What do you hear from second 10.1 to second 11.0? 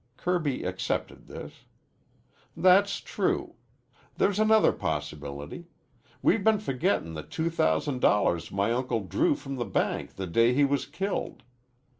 the day he was